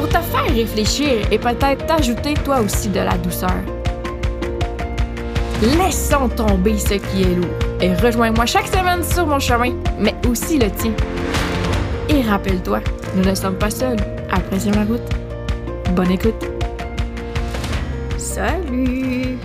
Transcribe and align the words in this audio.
pour 0.00 0.08
te 0.08 0.18
faire 0.18 0.54
réfléchir 0.54 1.30
et 1.30 1.38
peut-être 1.38 1.84
t'ajouter 1.84 2.32
toi 2.32 2.60
aussi 2.60 2.88
de 2.88 3.00
la 3.00 3.18
douceur. 3.18 3.60
Laissons 5.60 6.26
tomber 6.30 6.78
ce 6.78 6.94
qui 6.94 7.22
est 7.22 7.34
lourd 7.34 7.50
et 7.82 7.94
rejoins-moi 7.94 8.46
chaque 8.46 8.68
semaine 8.68 9.04
sur 9.04 9.26
mon 9.26 9.38
chemin, 9.38 9.74
mais 9.98 10.14
aussi 10.26 10.58
le 10.58 10.70
tien. 10.70 10.94
Et 12.08 12.22
rappelle-toi, 12.22 12.80
nous 13.14 13.24
ne 13.24 13.34
sommes 13.34 13.58
pas 13.58 13.68
seuls. 13.68 13.98
Apprécie 14.30 14.70
la 14.70 14.84
route. 14.84 15.02
Bonne 15.94 16.12
écoute. 16.12 16.46
Salut! 18.16 19.36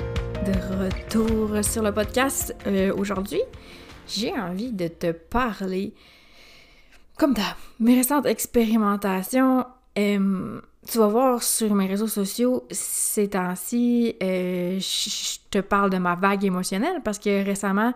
De 0.46 0.86
retour 0.86 1.66
sur 1.66 1.84
le 1.84 1.92
podcast. 1.92 2.56
Euh, 2.66 2.94
aujourd'hui, 2.96 3.42
j'ai 4.08 4.32
envie 4.32 4.72
de 4.72 4.88
te 4.88 5.12
parler 5.12 5.94
comme 7.18 7.34
dans 7.34 7.42
mes 7.80 7.96
récentes 7.96 8.26
expérimentations, 8.26 9.66
euh, 9.98 10.62
tu 10.88 10.98
vas 10.98 11.08
voir 11.08 11.44
sur 11.44 11.74
mes 11.74 11.88
réseaux 11.88 12.08
sociaux 12.08 12.66
ces 12.70 13.30
temps-ci, 13.30 14.16
euh, 14.22 14.80
je 14.80 15.38
te 15.50 15.60
parle 15.60 15.90
de 15.90 15.98
ma 15.98 16.16
vague 16.16 16.44
émotionnelle 16.44 17.02
parce 17.04 17.20
que 17.20 17.44
récemment, 17.44 17.94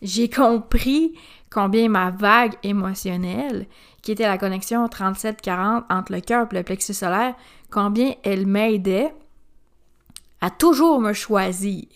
j'ai 0.00 0.28
compris 0.30 1.14
combien 1.50 1.88
ma 1.88 2.10
vague 2.10 2.54
émotionnelle, 2.62 3.66
qui 4.00 4.12
était 4.12 4.26
la 4.26 4.38
connexion 4.38 4.86
37-40 4.86 5.84
entre 5.90 6.12
le 6.12 6.20
cœur 6.20 6.48
et 6.50 6.54
le 6.54 6.62
plexus 6.62 6.94
solaire, 6.94 7.34
combien 7.70 8.14
elle 8.22 8.46
m'aidait 8.46 9.14
à 10.40 10.50
toujours 10.50 11.00
me 11.00 11.12
choisir. 11.12 11.86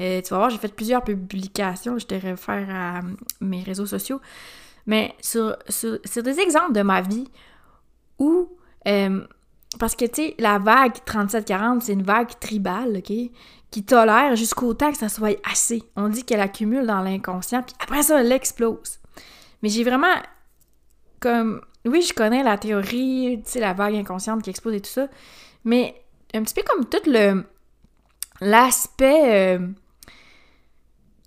Euh, 0.00 0.20
tu 0.20 0.30
vas 0.30 0.38
voir, 0.38 0.50
j'ai 0.50 0.58
fait 0.58 0.74
plusieurs 0.74 1.02
publications, 1.02 1.98
je 1.98 2.06
te 2.06 2.14
réfère 2.14 2.68
à 2.70 3.00
mes 3.40 3.62
réseaux 3.62 3.86
sociaux. 3.86 4.20
Mais 4.86 5.14
sur, 5.20 5.56
des 6.22 6.38
exemples 6.38 6.72
de 6.72 6.82
ma 6.82 7.00
vie 7.00 7.28
où, 8.18 8.48
euh, 8.86 9.20
parce 9.78 9.94
que 9.94 10.04
tu 10.04 10.14
sais, 10.14 10.34
la 10.38 10.58
vague 10.58 10.94
37-40, 11.06 11.80
c'est 11.80 11.92
une 11.92 12.02
vague 12.02 12.38
tribale, 12.38 12.98
OK? 12.98 13.12
Qui 13.70 13.84
tolère 13.84 14.36
jusqu'au 14.36 14.74
temps 14.74 14.92
que 14.92 14.98
ça 14.98 15.08
soit 15.08 15.38
assez. 15.50 15.82
On 15.96 16.08
dit 16.08 16.24
qu'elle 16.24 16.40
accumule 16.40 16.86
dans 16.86 17.02
l'inconscient, 17.02 17.62
puis 17.62 17.74
après 17.80 18.02
ça, 18.02 18.20
elle 18.20 18.32
explose. 18.32 18.98
Mais 19.62 19.68
j'ai 19.68 19.84
vraiment 19.84 20.14
comme. 21.20 21.60
Oui, 21.84 22.02
je 22.02 22.12
connais 22.12 22.42
la 22.42 22.58
théorie, 22.58 23.40
tu 23.44 23.52
sais, 23.52 23.60
la 23.60 23.72
vague 23.72 23.94
inconsciente 23.94 24.42
qui 24.42 24.50
explose 24.50 24.74
et 24.74 24.80
tout 24.80 24.90
ça, 24.90 25.06
mais 25.64 25.94
un 26.34 26.42
petit 26.42 26.54
peu 26.54 26.62
comme 26.62 26.84
tout 26.84 27.10
le. 27.10 27.44
l'aspect. 28.40 29.56
Euh, 29.58 29.68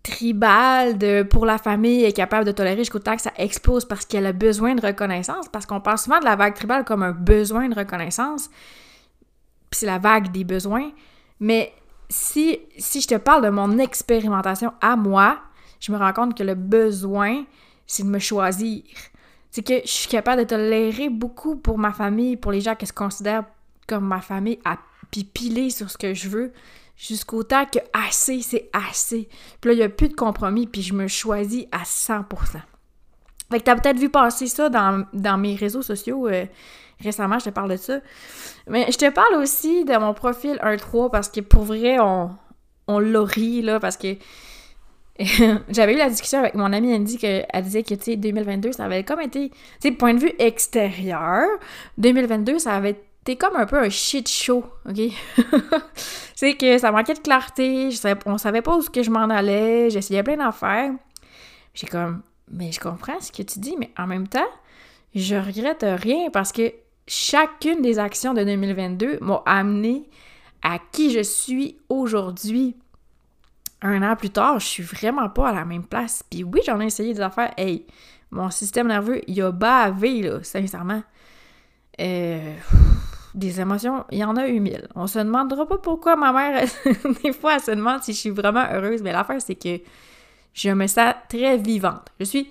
tribal 0.03 0.97
de 0.97 1.23
pour 1.23 1.45
la 1.45 1.57
famille 1.57 2.03
est 2.03 2.13
capable 2.13 2.45
de 2.45 2.51
tolérer 2.51 2.77
jusqu'au 2.77 2.99
temps 2.99 3.15
que 3.15 3.21
ça 3.21 3.33
explose 3.37 3.85
parce 3.85 4.05
qu'elle 4.05 4.25
a 4.25 4.33
besoin 4.33 4.75
de 4.75 4.85
reconnaissance, 4.85 5.47
parce 5.49 5.65
qu'on 5.65 5.81
parle 5.81 5.97
souvent 5.97 6.19
de 6.19 6.25
la 6.25 6.35
vague 6.35 6.53
tribale 6.53 6.85
comme 6.85 7.03
un 7.03 7.11
besoin 7.11 7.67
de 7.67 7.75
reconnaissance, 7.75 8.49
puis 9.69 9.79
c'est 9.79 9.85
la 9.85 9.99
vague 9.99 10.31
des 10.31 10.43
besoins, 10.43 10.91
mais 11.39 11.73
si, 12.09 12.59
si 12.77 13.01
je 13.01 13.07
te 13.07 13.15
parle 13.15 13.43
de 13.43 13.49
mon 13.49 13.77
expérimentation 13.77 14.73
à 14.81 14.95
moi, 14.95 15.39
je 15.79 15.91
me 15.91 15.97
rends 15.97 16.13
compte 16.13 16.37
que 16.37 16.43
le 16.43 16.55
besoin, 16.55 17.45
c'est 17.85 18.03
de 18.03 18.09
me 18.09 18.19
choisir. 18.19 18.83
C'est 19.51 19.65
que 19.65 19.81
je 19.83 19.91
suis 19.91 20.09
capable 20.09 20.41
de 20.43 20.47
tolérer 20.47 21.09
beaucoup 21.09 21.55
pour 21.55 21.77
ma 21.77 21.91
famille, 21.91 22.35
pour 22.35 22.51
les 22.51 22.61
gens 22.61 22.75
qui 22.75 22.85
se 22.85 22.93
considèrent 22.93 23.45
comme 23.87 24.05
ma 24.05 24.21
famille, 24.21 24.59
à 24.65 24.77
pipiler 25.11 25.69
sur 25.69 25.89
ce 25.89 25.97
que 25.97 26.13
je 26.13 26.29
veux 26.29 26.51
jusqu'au 26.99 27.43
temps 27.43 27.65
que 27.65 27.79
assez, 27.93 28.41
c'est 28.41 28.69
assez. 28.73 29.29
Puis 29.61 29.69
là, 29.69 29.73
il 29.73 29.77
n'y 29.77 29.83
a 29.83 29.89
plus 29.89 30.09
de 30.09 30.15
compromis, 30.15 30.67
puis 30.67 30.81
je 30.81 30.93
me 30.93 31.07
choisis 31.07 31.65
à 31.71 31.83
100%. 31.83 32.25
Fait 33.49 33.59
que 33.59 33.63
t'as 33.63 33.75
peut-être 33.75 33.97
vu 33.97 34.09
passer 34.09 34.47
ça 34.47 34.69
dans, 34.69 35.37
mes 35.37 35.55
réseaux 35.55 35.81
sociaux 35.81 36.27
euh, 36.27 36.45
récemment, 37.01 37.39
je 37.39 37.45
te 37.45 37.49
parle 37.49 37.71
de 37.71 37.77
ça. 37.77 37.99
Mais 38.67 38.91
je 38.91 38.97
te 38.97 39.09
parle 39.09 39.35
aussi 39.35 39.85
de 39.85 39.97
mon 39.97 40.13
profil 40.13 40.59
1-3 40.61 41.09
parce 41.09 41.29
que 41.29 41.39
pour 41.39 41.63
vrai, 41.63 41.99
on, 41.99 42.31
on 42.87 42.99
l'a 42.99 43.23
ri, 43.23 43.61
là, 43.61 43.79
parce 43.79 43.97
que 43.97 44.17
j'avais 45.69 45.93
eu 45.93 45.97
la 45.97 46.09
discussion 46.09 46.39
avec 46.39 46.53
mon 46.53 46.71
amie 46.71 46.93
Andy 46.93 47.17
qu'elle 47.17 47.45
disait 47.63 47.83
que, 47.83 47.95
tu 47.95 48.03
sais, 48.03 48.15
2022, 48.17 48.73
ça 48.73 48.85
avait 48.85 49.03
comme 49.03 49.21
été, 49.21 49.49
tu 49.49 49.55
sais, 49.79 49.91
point 49.91 50.13
de 50.13 50.19
vue 50.19 50.33
extérieur, 50.37 51.45
2022, 51.97 52.59
ça 52.59 52.75
avait 52.75 53.01
t'es 53.29 53.35
comme 53.35 53.57
un 53.57 53.67
peu 53.67 53.77
un 53.77 53.89
shit 53.89 54.27
show, 54.27 54.65
OK? 54.89 54.99
c'est 56.35 56.55
que 56.55 56.79
ça 56.79 56.91
manquait 56.91 57.13
de 57.13 57.19
clarté, 57.19 57.91
je 57.91 57.95
savais, 57.95 58.19
on 58.25 58.39
savait 58.39 58.63
pas 58.63 58.75
où 58.75 58.81
que 58.81 59.03
je 59.03 59.11
m'en 59.11 59.29
allais, 59.29 59.91
j'essayais 59.91 60.23
plein 60.23 60.37
d'affaires. 60.37 60.93
J'ai 61.75 61.85
comme, 61.85 62.23
mais 62.51 62.71
je 62.71 62.79
comprends 62.79 63.19
ce 63.19 63.31
que 63.31 63.43
tu 63.43 63.59
dis, 63.59 63.75
mais 63.77 63.91
en 63.99 64.07
même 64.07 64.27
temps, 64.27 64.49
je 65.13 65.35
regrette 65.35 65.85
rien 65.87 66.31
parce 66.31 66.51
que 66.51 66.73
chacune 67.05 67.83
des 67.83 67.99
actions 67.99 68.33
de 68.33 68.43
2022 68.43 69.19
m'a 69.21 69.43
amené 69.45 70.09
à 70.63 70.79
qui 70.91 71.11
je 71.11 71.21
suis 71.21 71.77
aujourd'hui. 71.87 72.75
Un 73.83 74.01
an 74.01 74.15
plus 74.15 74.31
tard, 74.31 74.59
je 74.59 74.65
suis 74.65 74.83
vraiment 74.83 75.29
pas 75.29 75.49
à 75.49 75.53
la 75.53 75.65
même 75.65 75.85
place. 75.85 76.23
Puis 76.31 76.43
oui, 76.43 76.61
j'en 76.65 76.81
ai 76.81 76.87
essayé 76.87 77.13
des 77.13 77.21
affaires. 77.21 77.53
Hey, 77.57 77.85
mon 78.31 78.49
système 78.49 78.87
nerveux, 78.87 79.21
il 79.27 79.39
a 79.43 79.51
bavé, 79.51 80.23
là, 80.23 80.41
sincèrement. 80.41 81.03
Euh 81.99 82.55
des 83.33 83.61
émotions, 83.61 84.05
il 84.11 84.19
y 84.19 84.23
en 84.23 84.35
a 84.35 84.47
eu 84.47 84.59
mille. 84.59 84.87
On 84.95 85.07
se 85.07 85.19
demandera 85.19 85.67
pas 85.67 85.77
pourquoi 85.77 86.15
ma 86.15 86.31
mère, 86.31 86.67
des 87.23 87.33
fois, 87.33 87.55
elle 87.55 87.61
se 87.61 87.71
demande 87.71 88.03
si 88.03 88.13
je 88.13 88.19
suis 88.19 88.29
vraiment 88.29 88.65
heureuse, 88.71 89.01
mais 89.01 89.11
l'affaire, 89.11 89.41
c'est 89.41 89.55
que 89.55 89.81
je 90.53 90.69
me 90.69 90.87
sens 90.87 91.13
très 91.29 91.57
vivante. 91.57 92.07
Je 92.19 92.25
suis 92.25 92.49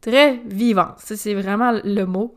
très 0.00 0.40
vivante. 0.46 0.98
Ça, 0.98 1.16
c'est 1.16 1.34
vraiment 1.34 1.72
le 1.84 2.04
mot. 2.04 2.34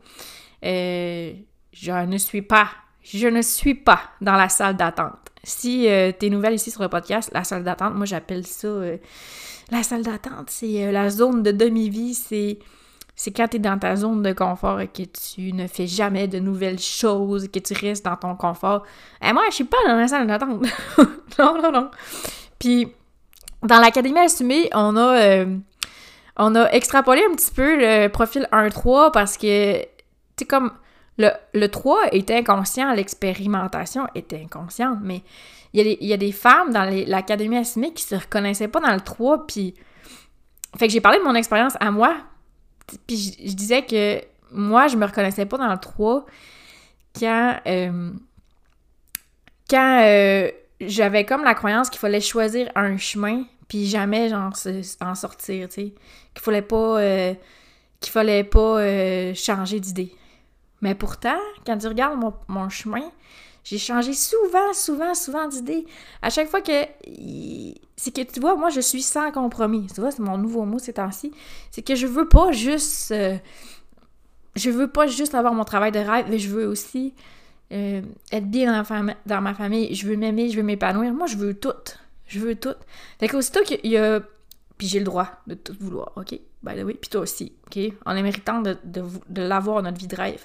Euh, 0.64 1.32
je 1.72 1.92
ne 1.92 2.18
suis 2.18 2.42
pas, 2.42 2.68
je 3.02 3.28
ne 3.28 3.42
suis 3.42 3.74
pas 3.74 4.00
dans 4.20 4.36
la 4.36 4.48
salle 4.48 4.76
d'attente. 4.76 5.18
Si 5.42 5.88
euh, 5.88 6.12
tu 6.18 6.26
es 6.26 6.30
nouvelle 6.30 6.54
ici 6.54 6.70
sur 6.70 6.82
le 6.82 6.88
podcast, 6.88 7.30
la 7.32 7.44
salle 7.44 7.64
d'attente, 7.64 7.94
moi 7.94 8.06
j'appelle 8.06 8.46
ça 8.46 8.68
euh, 8.68 8.96
la 9.70 9.82
salle 9.82 10.02
d'attente, 10.02 10.48
c'est 10.48 10.90
la 10.90 11.10
zone 11.10 11.42
de 11.42 11.50
demi-vie, 11.50 12.14
c'est 12.14 12.58
c'est 13.16 13.30
quand 13.30 13.48
tu 13.48 13.56
es 13.56 13.60
dans 13.60 13.78
ta 13.78 13.94
zone 13.96 14.22
de 14.22 14.32
confort 14.32 14.80
et 14.80 14.88
que 14.88 15.02
tu 15.02 15.52
ne 15.52 15.66
fais 15.66 15.86
jamais 15.86 16.26
de 16.26 16.38
nouvelles 16.38 16.80
choses, 16.80 17.48
que 17.48 17.60
tu 17.60 17.74
restes 17.74 18.04
dans 18.04 18.16
ton 18.16 18.34
confort. 18.34 18.84
Et 19.22 19.28
eh, 19.28 19.32
moi, 19.32 19.44
je 19.50 19.54
suis 19.54 19.64
pas 19.64 19.76
dans 19.86 19.94
la 19.94 20.08
salle 20.08 20.26
d'attente. 20.26 20.66
non, 21.38 21.62
non, 21.62 21.70
non. 21.70 21.90
Puis, 22.58 22.92
dans 23.62 23.78
l'Académie 23.78 24.18
Assumée, 24.18 24.68
on 24.74 24.96
a, 24.96 25.16
euh, 25.22 25.56
on 26.36 26.54
a 26.56 26.70
extrapolé 26.72 27.22
un 27.30 27.34
petit 27.34 27.52
peu 27.52 27.76
le 27.76 28.08
profil 28.08 28.48
1-3 28.50 29.12
parce 29.12 29.36
que, 29.36 29.80
tu 29.80 29.86
sais, 30.40 30.44
comme 30.44 30.72
le, 31.16 31.30
le 31.52 31.68
3 31.68 32.08
est 32.10 32.28
inconscient, 32.32 32.92
l'expérimentation 32.94 34.08
était 34.16 34.42
inconsciente, 34.42 34.98
mais 35.02 35.22
il 35.72 35.96
y, 36.00 36.12
a 36.12 36.16
des, 36.16 36.32
femmes 36.32 36.72
dans 36.72 36.88
l'Académie 37.08 37.56
Assumée 37.56 37.92
qui 37.92 38.04
se 38.04 38.14
reconnaissaient 38.14 38.68
pas 38.68 38.80
dans 38.80 38.92
le 38.92 39.00
3, 39.00 39.46
puis... 39.46 39.74
Fait 40.76 40.88
que 40.88 40.92
j'ai 40.92 41.00
parlé 41.00 41.18
de 41.18 41.24
mon 41.24 41.34
expérience 41.36 41.74
à 41.78 41.92
moi, 41.92 42.16
puis 43.06 43.36
je, 43.44 43.54
disais 43.54 43.82
que 43.82 44.20
moi, 44.52 44.88
je 44.88 44.96
me 44.96 45.04
reconnaissais 45.04 45.46
pas 45.46 45.58
dans 45.58 45.70
le 45.70 45.78
3 45.78 46.26
quand, 47.18 47.60
euh, 47.66 48.10
euh, 49.72 50.50
j'avais 50.80 51.24
comme 51.24 51.44
la 51.44 51.54
croyance 51.54 51.90
qu'il 51.90 52.00
fallait 52.00 52.20
choisir 52.20 52.70
un 52.74 52.96
chemin 52.96 53.44
puis 53.68 53.86
jamais 53.86 54.28
genre 54.28 54.52
en 55.00 55.14
sortir, 55.14 55.68
tu 55.68 55.74
sais. 55.74 55.94
Qu'il 56.34 56.42
fallait 56.42 56.62
pas 56.62 57.00
euh, 57.00 57.34
qu'il 58.00 58.12
fallait 58.12 58.44
pas 58.44 59.34
changer 59.34 59.80
d'idée. 59.80 60.12
Mais 60.82 60.94
pourtant, 60.94 61.38
quand 61.64 61.78
tu 61.78 61.86
regardes 61.86 62.20
mon 62.48 62.68
chemin, 62.68 63.10
j'ai 63.64 63.78
changé 63.78 64.12
souvent, 64.12 64.74
souvent, 64.74 65.14
souvent 65.14 65.48
d'idée. 65.48 65.86
À 66.20 66.28
chaque 66.28 66.48
fois 66.48 66.60
que. 66.60 66.84
C'est 67.96 68.10
que 68.14 68.20
tu 68.20 68.38
vois, 68.38 68.56
moi, 68.56 68.68
je 68.68 68.80
suis 68.80 69.02
sans 69.02 69.32
compromis. 69.32 69.86
Tu 69.92 70.00
vois, 70.00 70.10
c'est 70.10 70.22
mon 70.22 70.36
nouveau 70.36 70.64
mot 70.64 70.78
ces 70.78 70.92
temps-ci. 70.92 71.32
C'est 71.70 71.82
que 71.82 71.94
je 71.94 72.06
veux 72.06 72.28
pas 72.28 72.52
juste. 72.52 73.10
Euh, 73.12 73.36
je 74.54 74.70
veux 74.70 74.88
pas 74.88 75.06
juste 75.06 75.34
avoir 75.34 75.54
mon 75.54 75.64
travail 75.64 75.92
de 75.92 75.98
rêve, 75.98 76.26
mais 76.28 76.38
je 76.38 76.50
veux 76.50 76.66
aussi 76.66 77.14
euh, 77.72 78.02
être 78.30 78.50
bien 78.50 78.84
dans, 79.26 79.40
ma 79.40 79.54
famille. 79.54 79.94
Je 79.94 80.06
veux 80.06 80.16
m'aimer, 80.16 80.50
je 80.50 80.56
veux 80.56 80.62
m'épanouir. 80.62 81.14
Moi, 81.14 81.26
je 81.26 81.36
veux 81.36 81.54
tout. 81.54 81.72
Je 82.26 82.40
veux 82.40 82.54
tout. 82.56 82.74
Fait 83.18 83.28
qu'aussitôt 83.28 83.62
qu'il 83.64 83.90
y 83.90 83.96
a 83.96 84.20
Puis 84.76 84.88
j'ai 84.88 84.98
le 84.98 85.04
droit 85.06 85.28
de 85.46 85.54
tout 85.54 85.74
vouloir, 85.80 86.12
OK? 86.16 86.38
By 86.62 86.74
the 86.74 86.84
way. 86.84 86.94
Puis 86.94 87.08
toi 87.08 87.22
aussi, 87.22 87.52
OK? 87.66 87.78
On 88.04 88.14
est 88.14 88.22
méritant 88.22 88.60
de, 88.60 88.76
de, 88.84 89.42
l'avoir 89.42 89.82
notre 89.82 89.98
vie 89.98 90.06
de 90.06 90.16
rêve. 90.16 90.44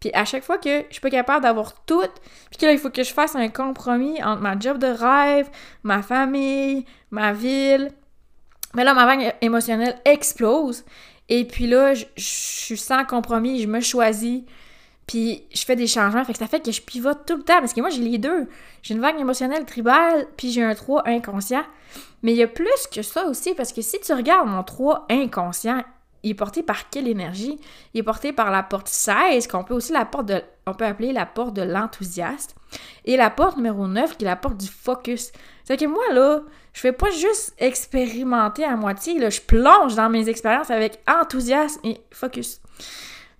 Puis 0.00 0.10
à 0.12 0.24
chaque 0.24 0.44
fois 0.44 0.58
que 0.58 0.84
je 0.88 0.92
suis 0.92 1.00
pas 1.00 1.10
capable 1.10 1.42
d'avoir 1.42 1.72
tout, 1.84 2.02
puis 2.50 2.58
que 2.58 2.66
là, 2.66 2.72
il 2.72 2.78
faut 2.78 2.90
que 2.90 3.02
je 3.02 3.12
fasse 3.12 3.34
un 3.34 3.48
compromis 3.48 4.22
entre 4.22 4.42
ma 4.42 4.58
job 4.58 4.78
de 4.78 4.86
rêve, 4.86 5.48
ma 5.82 6.02
famille, 6.02 6.84
ma 7.10 7.32
ville, 7.32 7.90
mais 8.74 8.84
là, 8.84 8.92
ma 8.92 9.06
vague 9.06 9.34
émotionnelle 9.40 9.98
explose. 10.04 10.84
Et 11.28 11.44
puis 11.46 11.66
là, 11.66 11.94
je, 11.94 12.04
suis 12.16 12.76
sans 12.76 13.04
compromis, 13.04 13.60
je 13.60 13.66
me 13.66 13.80
choisis, 13.80 14.42
puis 15.06 15.44
je 15.52 15.64
fais 15.64 15.76
des 15.76 15.86
changements. 15.86 16.24
Fait 16.24 16.34
que 16.34 16.38
ça 16.38 16.46
fait 16.46 16.60
que 16.60 16.70
je 16.70 16.82
pivote 16.82 17.24
tout 17.26 17.36
le 17.36 17.42
temps. 17.42 17.58
Parce 17.60 17.72
que 17.72 17.80
moi, 17.80 17.88
j'ai 17.88 18.02
les 18.02 18.18
deux. 18.18 18.48
J'ai 18.82 18.94
une 18.94 19.00
vague 19.00 19.18
émotionnelle 19.18 19.64
tribale, 19.64 20.26
puis 20.36 20.50
j'ai 20.50 20.62
un 20.62 20.74
3 20.74 21.08
inconscient. 21.08 21.64
Mais 22.22 22.32
il 22.32 22.38
y 22.38 22.42
a 22.42 22.48
plus 22.48 22.86
que 22.92 23.02
ça 23.02 23.26
aussi, 23.26 23.54
parce 23.54 23.72
que 23.72 23.80
si 23.80 23.98
tu 24.00 24.12
regardes 24.12 24.48
mon 24.48 24.62
3 24.62 25.06
inconscient, 25.08 25.82
il 26.22 26.30
est 26.30 26.34
porté 26.34 26.62
par 26.62 26.90
quelle 26.90 27.08
énergie? 27.08 27.58
Il 27.94 28.00
est 28.00 28.02
porté 28.02 28.32
par 28.32 28.50
la 28.50 28.62
porte 28.62 28.88
16, 28.88 29.46
qu'on 29.46 29.64
peut 29.64 29.74
aussi 29.74 29.92
la 29.92 30.04
porte 30.04 30.26
de, 30.26 30.42
on 30.66 30.74
peut 30.74 30.84
appeler 30.84 31.12
la 31.12 31.26
porte 31.26 31.54
de 31.54 31.62
l'enthousiaste. 31.62 32.54
Et 33.04 33.16
la 33.16 33.30
porte 33.30 33.56
numéro 33.56 33.86
9, 33.86 34.16
qui 34.16 34.24
est 34.24 34.28
la 34.28 34.36
porte 34.36 34.56
du 34.56 34.68
focus. 34.68 35.32
C'est 35.64 35.76
que 35.76 35.86
moi, 35.86 36.04
là, 36.12 36.42
je 36.72 36.80
fais 36.80 36.92
pas 36.92 37.10
juste 37.10 37.54
expérimenter 37.58 38.64
à 38.64 38.76
moitié, 38.76 39.18
je 39.30 39.40
plonge 39.40 39.94
dans 39.94 40.10
mes 40.10 40.28
expériences 40.28 40.70
avec 40.70 41.00
enthousiasme 41.08 41.80
et 41.84 42.00
focus. 42.12 42.60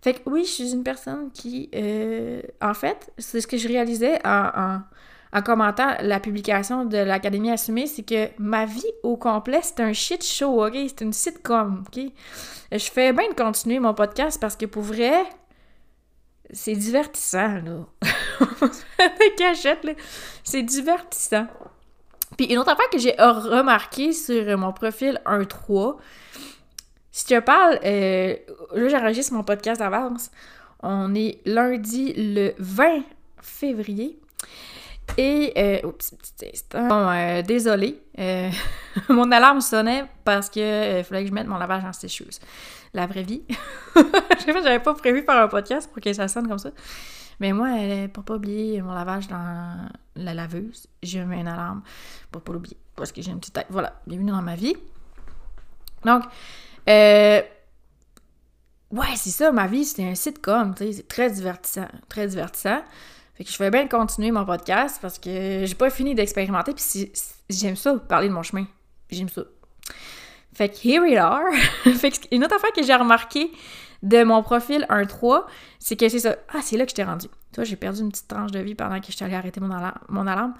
Fait 0.02 0.14
que 0.14 0.20
oui, 0.30 0.44
je 0.44 0.50
suis 0.50 0.72
une 0.72 0.84
personne 0.84 1.32
qui, 1.32 1.68
euh, 1.74 2.40
en 2.62 2.74
fait, 2.74 3.12
c'est 3.18 3.40
ce 3.40 3.46
que 3.48 3.56
je 3.56 3.66
réalisais 3.66 4.20
en, 4.24 4.78
commentant 5.44 5.96
la 6.00 6.20
publication 6.20 6.84
de 6.84 6.98
l'Académie 6.98 7.50
Assumée, 7.50 7.86
c'est 7.86 8.02
que 8.02 8.28
ma 8.38 8.64
vie 8.64 8.84
au 9.02 9.16
complet, 9.16 9.60
c'est 9.62 9.80
un 9.80 9.92
shit 9.92 10.24
show, 10.24 10.64
ok? 10.64 10.74
C'est 10.74 11.02
une 11.02 11.12
sitcom, 11.12 11.84
ok? 11.86 12.04
Je 12.72 12.90
fais 12.90 13.12
bien 13.12 13.28
de 13.28 13.34
continuer 13.34 13.78
mon 13.78 13.94
podcast 13.94 14.40
parce 14.40 14.56
que 14.56 14.66
pour 14.66 14.82
vrai, 14.82 15.24
c'est 16.50 16.74
divertissant, 16.74 17.60
là. 17.64 17.86
C'est 20.44 20.62
divertissant. 20.62 21.46
Puis 22.36 22.46
une 22.46 22.58
autre 22.58 22.70
affaire 22.70 22.88
que 22.90 22.98
j'ai 22.98 23.14
remarqué 23.18 24.12
sur 24.12 24.58
mon 24.58 24.72
profil 24.72 25.20
1.3, 25.24 25.96
si 27.12 27.34
je 27.34 27.40
parle, 27.40 27.78
euh, 27.84 28.36
là 28.74 28.88
j'enregistre 28.88 29.32
mon 29.32 29.42
podcast 29.42 29.80
d'avance, 29.80 30.30
on 30.82 31.14
est 31.14 31.40
lundi 31.46 32.12
le 32.16 32.52
20 32.58 33.02
février. 33.40 34.18
Et, 35.16 35.52
euh, 35.56 35.88
oups, 35.88 36.10
petit 36.10 36.50
instant. 36.52 36.88
Bon, 36.88 37.08
euh, 37.08 37.42
désolé. 37.42 38.02
Euh, 38.18 38.50
mon 39.08 39.30
alarme 39.32 39.60
sonnait 39.60 40.04
parce 40.24 40.50
que 40.50 40.60
euh, 40.60 41.04
fallait 41.04 41.22
que 41.22 41.28
je 41.28 41.34
mette 41.34 41.46
mon 41.46 41.58
lavage 41.58 41.84
en 41.84 41.92
sécheuse. 41.92 42.40
La 42.92 43.06
vraie 43.06 43.22
vie. 43.22 43.42
Je 43.96 44.42
sais 44.44 44.52
pas, 44.52 44.62
j'avais 44.62 44.80
pas 44.80 44.94
prévu 44.94 45.22
faire 45.22 45.36
un 45.36 45.48
podcast 45.48 45.90
pour 45.92 46.02
que 46.02 46.12
ça 46.12 46.28
sonne 46.28 46.48
comme 46.48 46.58
ça. 46.58 46.70
Mais 47.40 47.52
moi, 47.52 47.68
pour 48.12 48.24
pas 48.24 48.36
oublier 48.36 48.80
mon 48.80 48.94
lavage 48.94 49.28
dans 49.28 49.88
la 50.14 50.34
laveuse, 50.34 50.86
je 51.02 51.18
mets 51.18 51.40
une 51.40 51.48
alarme 51.48 51.82
pour 52.30 52.42
pas 52.42 52.52
l'oublier. 52.52 52.76
Parce 52.94 53.12
que 53.12 53.20
j'ai 53.20 53.30
une 53.30 53.40
petite 53.40 53.54
tête. 53.54 53.66
Voilà, 53.68 54.00
bienvenue 54.06 54.30
dans 54.30 54.40
ma 54.40 54.54
vie. 54.54 54.74
Donc, 56.04 56.24
euh, 56.88 57.42
ouais, 58.90 59.16
c'est 59.16 59.30
ça, 59.30 59.52
ma 59.52 59.66
vie, 59.66 59.84
c'était 59.84 60.04
un 60.04 60.14
sitcom, 60.14 60.74
tu 60.74 60.84
sais, 60.84 60.92
c'est 60.92 61.08
très 61.08 61.30
divertissant, 61.30 61.88
très 62.08 62.28
divertissant. 62.28 62.82
Fait 63.36 63.44
que 63.44 63.50
je 63.50 63.56
fais 63.56 63.70
bien 63.70 63.86
continuer 63.86 64.30
mon 64.30 64.46
podcast 64.46 64.98
parce 65.02 65.18
que 65.18 65.64
j'ai 65.64 65.74
pas 65.74 65.90
fini 65.90 66.14
d'expérimenter, 66.14 66.72
puis 66.72 67.12
j'aime 67.50 67.76
ça, 67.76 67.94
parler 68.08 68.28
de 68.28 68.32
mon 68.32 68.42
chemin. 68.42 68.66
J'aime 69.10 69.28
ça. 69.28 69.42
Fait 70.54 70.70
que 70.70 70.88
here 70.88 71.02
we 71.02 71.16
are. 71.16 71.42
fait 71.98 72.10
que 72.10 72.34
une 72.34 72.44
autre 72.44 72.56
affaire 72.56 72.72
que 72.72 72.82
j'ai 72.82 72.94
remarqué 72.94 73.52
de 74.02 74.24
mon 74.24 74.42
profil 74.42 74.86
1-3, 74.88 75.44
c'est 75.78 75.96
que 75.96 76.08
c'est 76.08 76.20
ça. 76.20 76.36
Ah, 76.54 76.60
c'est 76.62 76.78
là 76.78 76.84
que 76.84 76.90
je 76.90 76.94
t'ai 76.94 77.04
rendu. 77.04 77.26
Tu 77.28 77.56
vois, 77.56 77.64
j'ai 77.64 77.76
perdu 77.76 78.00
une 78.00 78.10
petite 78.10 78.28
tranche 78.28 78.52
de 78.52 78.58
vie 78.60 78.74
pendant 78.74 78.98
que 79.00 79.06
je 79.08 79.12
suis 79.12 79.24
allée 79.24 79.34
arrêter 79.34 79.60
mon, 79.60 79.70
alarme. 79.70 79.98
Mon 80.08 80.26
alarme. 80.26 80.54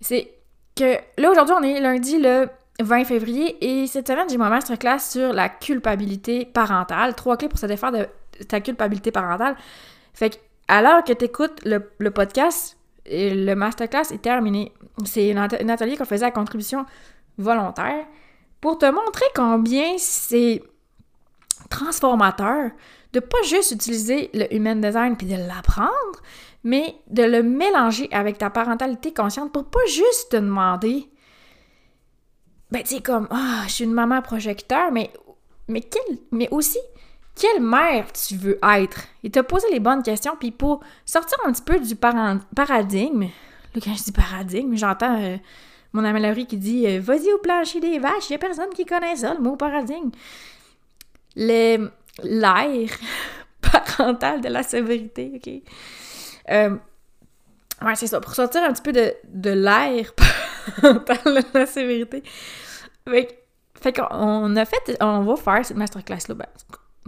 C'est 0.00 0.32
que 0.74 0.96
là, 1.18 1.30
aujourd'hui, 1.30 1.54
on 1.56 1.62
est 1.62 1.80
lundi 1.80 2.18
le 2.18 2.48
20 2.80 3.04
février 3.04 3.56
et 3.60 3.86
cette 3.86 4.08
semaine, 4.08 4.28
j'ai 4.28 4.38
ma 4.38 4.48
masterclass 4.48 5.00
sur 5.00 5.32
la 5.32 5.48
culpabilité 5.48 6.44
parentale. 6.44 7.14
Trois 7.14 7.36
clés 7.36 7.48
pour 7.48 7.58
se 7.58 7.66
défaire 7.66 7.92
de 7.92 8.08
ta 8.44 8.60
culpabilité 8.60 9.12
parentale. 9.12 9.56
Fait 10.14 10.30
que, 10.30 10.36
l'heure 10.68 11.04
que 11.04 11.12
tu 11.12 11.24
écoutes 11.24 11.60
le, 11.64 12.10
podcast, 12.10 12.76
le 13.06 13.54
masterclass 13.54 14.12
est 14.12 14.22
terminé. 14.22 14.72
C'est 15.04 15.34
un 15.34 15.68
atelier 15.68 15.96
qu'on 15.96 16.04
faisait 16.04 16.26
à 16.26 16.30
contribution 16.30 16.84
volontaire 17.38 18.04
pour 18.60 18.78
te 18.78 18.86
montrer 18.86 19.26
combien 19.34 19.96
c'est 19.98 20.62
transformateur 21.70 22.70
de 23.12 23.20
pas 23.20 23.42
juste 23.44 23.72
utiliser 23.72 24.30
le 24.34 24.52
human 24.54 24.80
design 24.80 25.16
puis 25.16 25.26
de 25.26 25.36
l'apprendre, 25.36 26.20
mais 26.64 26.96
de 27.08 27.22
le 27.22 27.42
mélanger 27.42 28.08
avec 28.12 28.38
ta 28.38 28.50
parentalité 28.50 29.12
consciente 29.12 29.52
pour 29.52 29.64
pas 29.64 29.84
juste 29.86 30.30
te 30.30 30.36
demander 30.36 31.08
ben 32.70 32.82
tu 32.82 32.96
sais 32.96 33.00
comme 33.00 33.28
ah, 33.30 33.62
je 33.66 33.72
suis 33.72 33.84
une 33.84 33.94
maman 33.94 34.20
projecteur 34.20 34.92
mais 34.92 35.10
mais 35.68 35.80
quelle 35.80 36.18
mais 36.32 36.48
aussi 36.50 36.78
quelle 37.38 37.62
mère 37.62 38.12
tu 38.12 38.36
veux 38.36 38.58
être? 38.62 39.04
Et 39.22 39.30
te 39.30 39.40
poser 39.40 39.68
les 39.70 39.80
bonnes 39.80 40.02
questions 40.02 40.36
puis 40.38 40.50
pour 40.50 40.80
sortir 41.04 41.38
un 41.46 41.52
petit 41.52 41.62
peu 41.62 41.78
du 41.78 41.94
paradigme 41.96 43.22
là 43.74 43.80
quand 43.82 43.94
je 43.94 44.04
dis 44.04 44.12
paradigme 44.12 44.76
j'entends 44.76 45.22
euh, 45.22 45.36
mon 45.92 46.04
amie 46.04 46.46
qui 46.46 46.56
dit 46.56 46.86
euh, 46.86 47.00
vas-y 47.00 47.32
au 47.32 47.38
plancher 47.38 47.80
des 47.80 47.98
vaches 47.98 48.30
il 48.30 48.34
a 48.34 48.38
personne 48.38 48.70
qui 48.74 48.84
connaît 48.84 49.16
ça 49.16 49.34
le 49.34 49.40
mot 49.40 49.56
paradigme 49.56 50.10
l'air 52.22 52.88
parental 53.60 54.40
de 54.40 54.48
la 54.48 54.62
sévérité, 54.62 55.32
OK? 55.36 55.50
Euh, 56.50 56.76
ouais, 57.82 57.94
c'est 57.94 58.06
ça. 58.06 58.20
Pour 58.20 58.34
sortir 58.34 58.62
un 58.62 58.72
petit 58.72 58.82
peu 58.82 58.92
de, 58.92 59.14
de 59.24 59.50
l'air 59.50 60.14
parental 60.82 61.18
de 61.24 61.58
la 61.58 61.66
sévérité. 61.66 62.22
Fait, 63.08 63.44
fait 63.80 63.92
qu'on 63.92 64.56
a 64.56 64.64
fait... 64.64 64.96
On 65.00 65.22
va 65.22 65.36
faire 65.36 65.64
cette 65.64 65.76
masterclass-là. 65.76 66.34
Ben, 66.34 66.46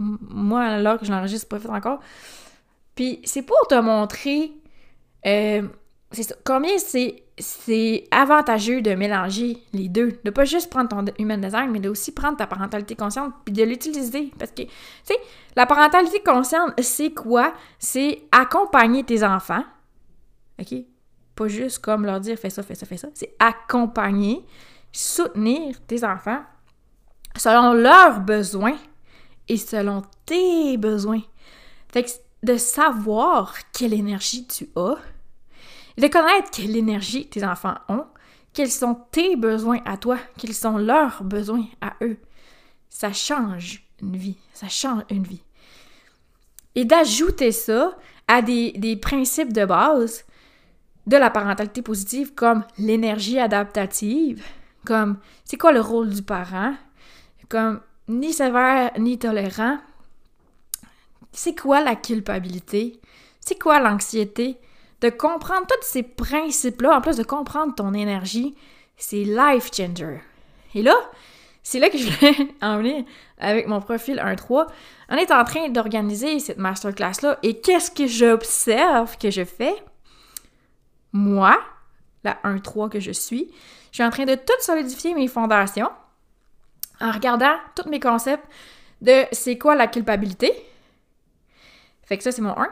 moi, 0.01 0.61
alors 0.61 0.99
que 0.99 1.05
je 1.05 1.11
l'enregistre, 1.11 1.47
pas 1.47 1.59
fait 1.59 1.69
encore. 1.69 1.99
Puis 2.95 3.21
c'est 3.23 3.43
pour 3.43 3.67
te 3.69 3.75
montrer... 3.75 4.51
Euh. 5.25 5.67
Combien 6.43 6.77
c'est 6.77 7.23
c'est 7.41 8.07
avantageux 8.11 8.81
de 8.81 8.93
mélanger 8.93 9.57
les 9.73 9.89
deux. 9.89 10.19
De 10.23 10.29
pas 10.29 10.45
juste 10.45 10.69
prendre 10.69 10.89
ton 10.89 11.05
human 11.19 11.41
design, 11.41 11.71
mais 11.71 11.79
de 11.79 11.89
aussi 11.89 12.13
prendre 12.13 12.37
ta 12.37 12.47
parentalité 12.47 12.95
consciente 12.95 13.33
puis 13.43 13.53
de 13.53 13.63
l'utiliser. 13.63 14.31
Parce 14.37 14.51
que, 14.51 14.63
tu 14.63 14.69
sais, 15.03 15.17
la 15.55 15.65
parentalité 15.65 16.21
consciente, 16.21 16.71
c'est 16.81 17.11
quoi? 17.11 17.53
C'est 17.79 18.21
accompagner 18.31 19.03
tes 19.03 19.23
enfants. 19.23 19.63
OK? 20.59 20.75
Pas 21.35 21.47
juste 21.47 21.79
comme 21.79 22.05
leur 22.05 22.19
dire 22.19 22.37
fais 22.37 22.49
ça, 22.49 22.63
fais 22.63 22.75
ça, 22.75 22.85
fais 22.85 22.97
ça. 22.97 23.09
C'est 23.13 23.35
accompagner, 23.39 24.45
soutenir 24.91 25.75
tes 25.87 26.03
enfants 26.03 26.41
selon 27.37 27.73
leurs 27.73 28.19
besoins 28.19 28.77
et 29.51 29.57
selon 29.57 30.01
tes 30.25 30.77
besoins. 30.77 31.23
Fait 31.91 32.03
que 32.03 32.09
de 32.41 32.55
savoir 32.55 33.53
quelle 33.73 33.93
énergie 33.93 34.47
tu 34.47 34.69
as, 34.77 34.95
de 35.97 36.07
connaître 36.07 36.51
quelle 36.51 36.77
énergie 36.77 37.27
tes 37.27 37.43
enfants 37.43 37.75
ont, 37.89 38.05
quels 38.53 38.71
sont 38.71 38.97
tes 39.11 39.35
besoins 39.35 39.81
à 39.83 39.97
toi, 39.97 40.17
quels 40.37 40.53
sont 40.53 40.77
leurs 40.77 41.23
besoins 41.25 41.65
à 41.81 41.95
eux. 42.01 42.17
Ça 42.89 43.11
change 43.11 43.83
une 44.01 44.15
vie, 44.15 44.37
ça 44.53 44.69
change 44.69 45.03
une 45.09 45.23
vie. 45.23 45.43
Et 46.75 46.85
d'ajouter 46.85 47.51
ça 47.51 47.97
à 48.29 48.41
des, 48.41 48.71
des 48.71 48.95
principes 48.95 49.51
de 49.51 49.65
base 49.65 50.23
de 51.07 51.17
la 51.17 51.29
parentalité 51.29 51.81
positive 51.81 52.33
comme 52.33 52.63
l'énergie 52.77 53.37
adaptative, 53.37 54.45
comme 54.85 55.17
c'est 55.43 55.57
quoi 55.57 55.73
le 55.73 55.81
rôle 55.81 56.09
du 56.09 56.21
parent, 56.21 56.73
comme 57.49 57.81
ni 58.11 58.33
sévère 58.33 58.91
ni 58.99 59.17
tolérant, 59.17 59.77
c'est 61.31 61.57
quoi 61.57 61.81
la 61.81 61.95
culpabilité, 61.95 62.99
c'est 63.39 63.57
quoi 63.57 63.79
l'anxiété, 63.79 64.57
de 64.99 65.09
comprendre 65.09 65.65
tous 65.67 65.87
ces 65.87 66.03
principes-là, 66.03 66.97
en 66.97 67.01
plus 67.01 67.17
de 67.17 67.23
comprendre 67.23 67.73
ton 67.73 67.93
énergie, 67.93 68.55
c'est 68.97 69.23
life 69.23 69.71
changer. 69.73 70.21
Et 70.75 70.83
là, 70.83 70.95
c'est 71.63 71.79
là 71.79 71.89
que 71.89 71.97
je 71.97 72.09
vais 72.09 72.53
en 72.61 72.77
venir 72.77 73.05
avec 73.37 73.67
mon 73.67 73.79
profil 73.79 74.21
1-3. 74.23 74.67
On 75.09 75.15
est 75.15 75.31
en 75.31 75.43
train 75.43 75.69
d'organiser 75.69 76.39
cette 76.39 76.57
masterclass-là 76.57 77.39
et 77.43 77.59
qu'est-ce 77.61 77.91
que 77.91 78.07
j'observe 78.07 79.17
que 79.17 79.31
je 79.31 79.45
fais? 79.45 79.75
Moi, 81.13 81.59
la 82.23 82.37
1-3 82.43 82.89
que 82.89 82.99
je 82.99 83.11
suis, 83.11 83.51
je 83.91 83.95
suis 83.95 84.03
en 84.03 84.09
train 84.09 84.25
de 84.25 84.35
tout 84.35 84.53
solidifier 84.59 85.13
mes 85.13 85.27
fondations 85.27 85.89
en 87.01 87.11
regardant 87.11 87.55
tous 87.75 87.89
mes 87.89 87.99
concepts 87.99 88.45
de 89.01 89.25
c'est 89.31 89.57
quoi 89.57 89.75
la 89.75 89.87
culpabilité. 89.87 90.53
Fait 92.03 92.17
que 92.17 92.23
ça, 92.23 92.31
c'est 92.31 92.41
mon 92.41 92.57
1. 92.57 92.67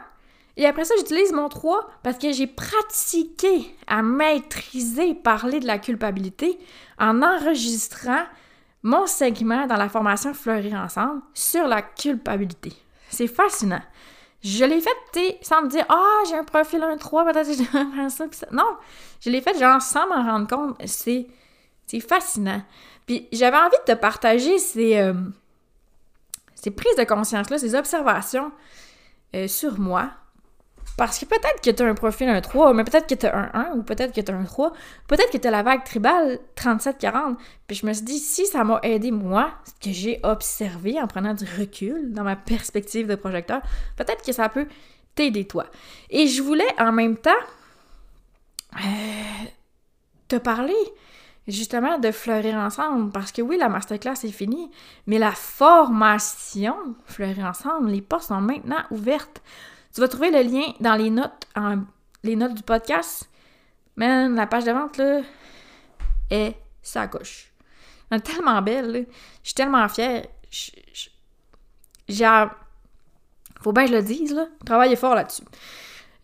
Et 0.56 0.66
après 0.66 0.84
ça, 0.84 0.94
j'utilise 0.98 1.32
mon 1.32 1.48
3 1.48 1.88
parce 2.02 2.18
que 2.18 2.32
j'ai 2.32 2.46
pratiqué 2.46 3.74
à 3.86 4.02
maîtriser 4.02 5.14
parler 5.14 5.60
de 5.60 5.66
la 5.66 5.78
culpabilité 5.78 6.58
en 6.98 7.22
enregistrant 7.22 8.24
mon 8.82 9.06
segment 9.06 9.66
dans 9.66 9.76
la 9.76 9.88
formation 9.88 10.34
Fleurir 10.34 10.74
ensemble 10.74 11.22
sur 11.34 11.66
la 11.66 11.82
culpabilité. 11.82 12.72
C'est 13.08 13.26
fascinant. 13.26 13.82
Je 14.42 14.64
l'ai 14.64 14.80
fait, 14.80 14.90
tu 15.12 15.20
sans 15.42 15.62
me 15.62 15.68
dire 15.68 15.84
Ah, 15.88 16.22
j'ai 16.28 16.36
un 16.36 16.44
profil 16.44 16.80
1-3, 16.80 17.24
peut-être 17.24 17.48
que 17.48 17.54
je 17.54 17.62
faire 17.62 18.10
ça. 18.10 18.46
Non, 18.52 18.76
je 19.20 19.30
l'ai 19.30 19.42
fait 19.42 19.58
genre 19.58 19.82
sans 19.82 20.06
m'en 20.08 20.22
rendre 20.22 20.46
compte. 20.46 20.76
C'est 20.86 21.26
fascinant. 22.00 22.62
Puis 23.10 23.26
j'avais 23.32 23.56
envie 23.56 23.76
de 23.84 23.92
te 23.92 23.98
partager 23.98 24.56
ces, 24.60 24.96
euh, 24.98 25.14
ces 26.54 26.70
prises 26.70 26.94
de 26.94 27.02
conscience-là, 27.02 27.58
ces 27.58 27.74
observations 27.74 28.52
euh, 29.34 29.48
sur 29.48 29.80
moi, 29.80 30.12
parce 30.96 31.18
que 31.18 31.24
peut-être 31.24 31.60
que 31.60 31.70
tu 31.70 31.82
as 31.82 31.86
un 31.86 31.94
profil 31.94 32.28
1-3, 32.28 32.72
mais 32.72 32.84
peut-être 32.84 33.08
que 33.08 33.16
tu 33.16 33.26
as 33.26 33.36
un 33.36 33.50
1 33.52 33.72
ou 33.78 33.82
peut-être 33.82 34.14
que 34.14 34.20
tu 34.20 34.30
as 34.30 34.36
un 34.36 34.44
3, 34.44 34.72
peut-être 35.08 35.32
que 35.32 35.38
tu 35.38 35.48
as 35.48 35.50
la 35.50 35.64
vague 35.64 35.82
tribale 35.82 36.38
37-40. 36.54 37.34
Puis 37.66 37.78
je 37.78 37.86
me 37.86 37.92
suis 37.92 38.04
dit, 38.04 38.20
si 38.20 38.46
ça 38.46 38.62
m'a 38.62 38.78
aidé 38.84 39.10
moi, 39.10 39.54
ce 39.64 39.88
que 39.88 39.92
j'ai 39.92 40.20
observé 40.22 41.02
en 41.02 41.08
prenant 41.08 41.34
du 41.34 41.46
recul 41.58 42.12
dans 42.12 42.22
ma 42.22 42.36
perspective 42.36 43.08
de 43.08 43.16
projecteur, 43.16 43.60
peut-être 43.96 44.24
que 44.24 44.30
ça 44.30 44.48
peut 44.48 44.68
t'aider 45.16 45.48
toi. 45.48 45.66
Et 46.10 46.28
je 46.28 46.42
voulais 46.42 46.72
en 46.78 46.92
même 46.92 47.16
temps 47.16 47.30
euh, 48.76 49.46
te 50.28 50.36
parler 50.36 50.76
justement 51.48 51.98
de 51.98 52.10
fleurir 52.10 52.56
ensemble 52.56 53.10
parce 53.12 53.32
que 53.32 53.42
oui, 53.42 53.56
la 53.56 53.68
masterclass 53.68 54.24
est 54.24 54.32
finie, 54.32 54.70
mais 55.06 55.18
la 55.18 55.32
formation 55.32 56.74
fleurir 57.06 57.46
ensemble, 57.46 57.90
les 57.90 58.02
portes 58.02 58.24
sont 58.24 58.40
maintenant 58.40 58.82
ouvertes. 58.90 59.42
Tu 59.94 60.00
vas 60.00 60.08
trouver 60.08 60.30
le 60.30 60.42
lien 60.42 60.72
dans 60.80 60.94
les 60.94 61.10
notes, 61.10 61.48
les 62.22 62.36
notes 62.36 62.54
du 62.54 62.62
podcast. 62.62 63.28
Mais 63.96 64.28
la 64.28 64.46
page 64.46 64.64
de 64.64 64.72
vente, 64.72 64.96
là, 64.96 65.20
est 66.30 66.54
sa 66.80 67.06
gauche. 67.06 67.52
Elle 68.10 68.18
est 68.18 68.20
tellement 68.20 68.62
belle, 68.62 69.06
Je 69.42 69.48
suis 69.48 69.54
tellement 69.54 69.88
fière. 69.88 70.26
J'ai... 72.08 72.26
Faut 73.60 73.72
bien 73.72 73.84
que 73.84 73.90
je 73.90 73.96
le 73.96 74.02
dise, 74.02 74.32
là. 74.32 74.46
Travailler 74.64 74.96
fort 74.96 75.14
là-dessus. 75.14 75.42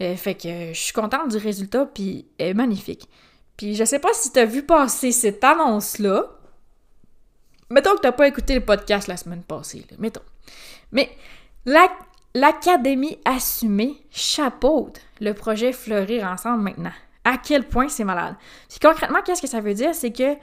Euh, 0.00 0.16
fait 0.16 0.34
que 0.34 0.72
je 0.72 0.80
suis 0.80 0.92
contente 0.92 1.30
du 1.30 1.36
résultat, 1.36 1.86
puis 1.86 2.26
est 2.38 2.54
magnifique. 2.54 3.08
Puis 3.56 3.74
je 3.74 3.84
sais 3.84 3.98
pas 3.98 4.12
si 4.12 4.30
t'as 4.30 4.44
vu 4.44 4.62
passer 4.62 5.12
cette 5.12 5.42
annonce-là. 5.42 6.26
Mettons 7.70 7.94
que 7.96 8.00
t'as 8.00 8.12
pas 8.12 8.28
écouté 8.28 8.54
le 8.54 8.64
podcast 8.64 9.08
la 9.08 9.16
semaine 9.16 9.42
passée. 9.42 9.86
Mettons. 9.98 10.22
Mais 10.92 11.10
la, 11.64 11.88
l'Académie 12.34 13.18
assumée 13.24 13.96
chapeaute 14.10 15.00
le 15.20 15.32
projet 15.32 15.72
Fleurir 15.72 16.26
ensemble 16.26 16.62
maintenant. 16.62 16.92
À 17.24 17.38
quel 17.38 17.64
point 17.64 17.88
c'est 17.88 18.04
malade. 18.04 18.36
Puis 18.68 18.78
concrètement, 18.80 19.20
qu'est-ce 19.24 19.42
que 19.42 19.48
ça 19.48 19.60
veut 19.60 19.74
dire? 19.74 19.94
C'est 19.94 20.12
que 20.12 20.36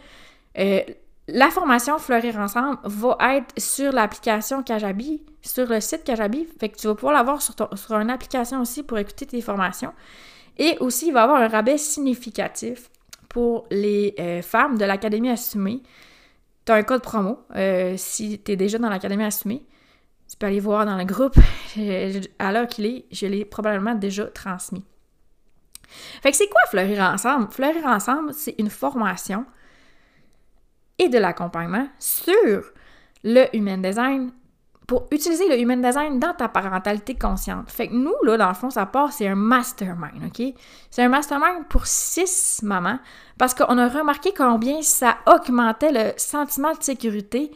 euh, 0.58 0.82
la 1.28 1.50
formation 1.50 1.98
Fleurir 2.00 2.38
ensemble 2.38 2.78
va 2.84 3.18
être 3.36 3.54
sur 3.58 3.94
l'application 3.94 4.64
Kajabi, 4.64 5.22
sur 5.42 5.68
le 5.68 5.80
site 5.80 6.04
Kajabi. 6.04 6.48
Fait 6.60 6.70
que 6.70 6.78
tu 6.78 6.88
vas 6.88 6.96
pouvoir 6.96 7.14
l'avoir 7.14 7.42
sur, 7.42 7.56
sur 7.78 7.96
une 7.96 8.10
application 8.10 8.60
aussi 8.60 8.84
pour 8.84 8.98
écouter 8.98 9.26
tes 9.26 9.42
formations. 9.42 9.94
Et 10.58 10.78
aussi, 10.80 11.08
il 11.08 11.14
va 11.14 11.22
y 11.22 11.24
avoir 11.24 11.42
un 11.42 11.48
rabais 11.48 11.78
significatif 11.78 12.90
pour 13.34 13.66
les 13.72 14.14
euh, 14.20 14.42
femmes 14.42 14.78
de 14.78 14.86
l'Académie 14.86 15.32
assumée. 15.32 15.82
Tu 16.66 16.72
as 16.72 16.76
un 16.76 16.84
code 16.84 17.02
promo 17.02 17.40
euh, 17.56 17.96
si 17.98 18.40
tu 18.40 18.52
es 18.54 18.56
déjà 18.56 18.78
dans 18.78 18.90
l'Académie 18.90 19.26
assumée. 19.26 19.66
Tu 20.30 20.38
peux 20.38 20.46
aller 20.46 20.62
voir 20.62 20.86
dans 20.86 20.96
le 20.96 21.04
groupe. 21.04 21.36
À 22.40 22.52
l'heure 22.52 22.68
qu'il 22.68 22.86
est, 22.86 23.06
je 23.12 23.26
l'ai 23.26 23.44
probablement 23.44 23.96
déjà 23.96 24.28
transmis. 24.28 24.86
Fait 26.22 26.30
que 26.32 26.38
c'est 26.38 26.48
quoi 26.48 26.62
Fleurir 26.70 27.02
Ensemble? 27.02 27.52
Fleurir 27.52 27.86
Ensemble, 27.88 28.34
c'est 28.34 28.56
une 28.60 28.70
formation 28.70 29.46
et 31.00 31.10
de 31.10 31.18
l'accompagnement 31.18 31.88
sur 31.98 32.72
le 33.24 33.46
Human 33.56 33.82
Design 33.82 34.32
pour 34.88 35.08
utiliser 35.12 35.48
le 35.48 35.60
Human 35.60 35.82
Design 35.82 36.20
dans 36.20 36.34
ta 36.34 36.50
parentalité 36.50 37.16
consciente. 37.16 37.70
Fait 37.72 37.88
que 37.88 37.94
nous, 37.94 38.14
là, 38.24 38.38
dans 38.38 38.50
le 38.50 38.54
fond, 38.54 38.70
ça 38.70 38.86
part, 38.86 39.14
c'est 39.14 39.28
un 39.28 39.36
mastermind, 39.36 40.26
OK? 40.26 40.54
C'est 40.92 41.04
un 41.04 41.10
mastermind 41.10 41.68
pour 41.70 41.88
six 41.88 42.62
mamans 42.64 43.00
parce 43.38 43.54
qu'on 43.54 43.78
a 43.78 43.88
remarqué 43.88 44.34
combien 44.36 44.82
ça 44.82 45.18
augmentait 45.26 45.92
le 45.92 46.14
sentiment 46.18 46.74
de 46.74 46.84
sécurité 46.84 47.52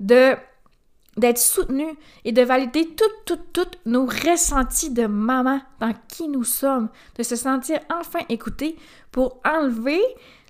de 0.00 0.36
d'être 1.16 1.38
soutenu 1.38 1.84
et 2.24 2.30
de 2.30 2.42
valider 2.42 2.86
toutes, 2.94 3.24
toutes, 3.24 3.52
toutes 3.52 3.78
nos 3.86 4.06
ressentis 4.06 4.90
de 4.90 5.06
maman 5.06 5.60
dans 5.80 5.92
qui 6.06 6.28
nous 6.28 6.44
sommes, 6.44 6.88
de 7.16 7.24
se 7.24 7.34
sentir 7.34 7.80
enfin 7.90 8.20
écouté 8.28 8.76
pour 9.10 9.40
enlever 9.44 10.00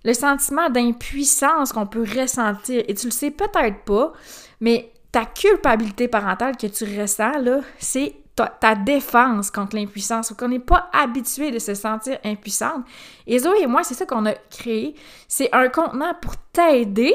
le 0.04 0.12
sentiment 0.12 0.68
d'impuissance 0.68 1.72
qu'on 1.72 1.86
peut 1.86 2.04
ressentir. 2.18 2.84
Et 2.86 2.94
tu 2.94 3.06
le 3.06 3.12
sais 3.12 3.30
peut-être 3.30 3.82
pas, 3.84 4.12
mais 4.60 4.92
ta 5.12 5.24
culpabilité 5.24 6.08
parentale 6.08 6.56
que 6.56 6.66
tu 6.66 6.84
ressens, 7.00 7.38
là, 7.38 7.60
c'est 7.78 8.14
ta, 8.60 8.74
défense 8.74 9.50
contre 9.50 9.76
l'impuissance, 9.76 10.32
qu'on 10.32 10.48
n'est 10.48 10.58
pas 10.58 10.88
habitué 10.92 11.50
de 11.50 11.58
se 11.58 11.74
sentir 11.74 12.18
impuissante. 12.24 12.84
Et 13.26 13.38
Zoé 13.38 13.62
et 13.62 13.66
moi, 13.66 13.82
c'est 13.82 13.94
ça 13.94 14.06
qu'on 14.06 14.26
a 14.26 14.34
créé. 14.34 14.94
C'est 15.26 15.52
un 15.52 15.68
contenant 15.68 16.14
pour 16.20 16.36
t'aider 16.52 17.14